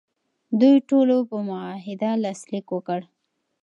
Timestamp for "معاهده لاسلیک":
1.49-2.67